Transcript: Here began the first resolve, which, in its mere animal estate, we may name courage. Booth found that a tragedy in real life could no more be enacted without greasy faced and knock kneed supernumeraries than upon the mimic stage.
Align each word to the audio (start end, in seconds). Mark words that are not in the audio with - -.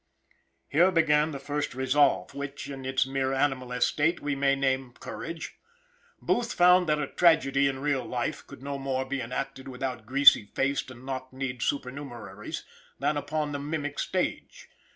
Here 0.67 0.89
began 0.89 1.29
the 1.29 1.37
first 1.37 1.75
resolve, 1.75 2.33
which, 2.33 2.67
in 2.67 2.85
its 2.87 3.05
mere 3.05 3.33
animal 3.33 3.71
estate, 3.71 4.19
we 4.19 4.33
may 4.33 4.55
name 4.55 4.93
courage. 4.93 5.53
Booth 6.19 6.53
found 6.53 6.89
that 6.89 6.97
a 6.97 7.05
tragedy 7.05 7.67
in 7.67 7.77
real 7.77 8.03
life 8.03 8.47
could 8.47 8.63
no 8.63 8.79
more 8.79 9.05
be 9.05 9.21
enacted 9.21 9.67
without 9.67 10.07
greasy 10.07 10.45
faced 10.55 10.89
and 10.89 11.05
knock 11.05 11.31
kneed 11.31 11.61
supernumeraries 11.61 12.63
than 12.97 13.15
upon 13.15 13.51
the 13.51 13.59
mimic 13.59 13.99
stage. 13.99 14.69